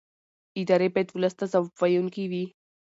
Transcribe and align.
ادارې 0.61 0.87
باید 0.93 1.09
ولس 1.11 1.33
ته 1.39 1.45
ځواب 1.51 1.67
ویونکې 1.79 2.25
وي 2.31 2.45